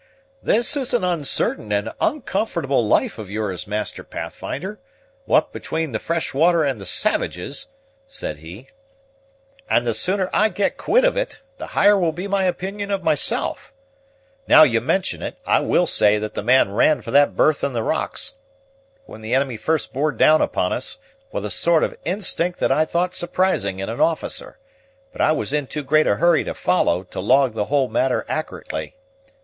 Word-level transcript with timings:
"This 0.41 0.75
is 0.75 0.95
an 0.95 1.03
uncertain 1.03 1.71
and 1.71 1.91
uncomfortable 2.01 2.83
life 2.83 3.19
of 3.19 3.29
yours, 3.29 3.67
Master 3.67 4.03
Pathfinder, 4.03 4.79
what 5.25 5.53
between 5.53 5.91
the 5.91 5.99
fresh 5.99 6.33
water 6.33 6.63
and 6.63 6.81
the 6.81 6.87
savages," 6.87 7.67
said 8.07 8.37
he; 8.37 8.67
"and 9.69 9.85
the 9.85 9.93
sooner 9.93 10.27
I 10.33 10.49
get 10.49 10.75
quit 10.75 11.03
of 11.05 11.15
it, 11.17 11.43
the 11.59 11.67
higher 11.77 11.95
will 11.99 12.13
be 12.13 12.27
my 12.27 12.45
opinion 12.45 12.89
of 12.89 13.03
myself. 13.03 13.71
Now 14.47 14.63
you 14.63 14.81
mention 14.81 15.21
it, 15.21 15.37
I 15.45 15.59
will 15.59 15.85
say 15.85 16.17
that 16.17 16.33
the 16.33 16.41
man 16.41 16.71
ran 16.71 17.03
for 17.03 17.11
that 17.11 17.35
berth 17.35 17.63
in 17.63 17.73
the 17.73 17.83
rocks, 17.83 18.33
when 19.05 19.21
the 19.21 19.35
enemy 19.35 19.55
first 19.55 19.93
bore 19.93 20.11
down 20.13 20.41
upon 20.41 20.73
us, 20.73 20.97
with 21.31 21.45
a 21.45 21.51
sort 21.51 21.83
of 21.83 21.95
instinct 22.05 22.59
that 22.59 22.71
I 22.71 22.85
thought 22.85 23.13
surprising 23.13 23.77
in 23.77 23.87
an 23.87 24.01
officer; 24.01 24.57
but 25.11 25.21
I 25.21 25.31
was 25.31 25.53
in 25.53 25.67
too 25.67 25.83
great 25.83 26.07
a 26.07 26.15
hurry 26.15 26.43
to 26.45 26.55
follow, 26.55 27.03
to 27.03 27.19
log 27.19 27.53
the 27.53 27.65
whole 27.65 27.87
matter 27.87 28.25
accurately. 28.27 28.95